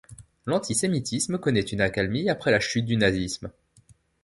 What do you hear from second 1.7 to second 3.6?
accalmie après la chute du nazisme.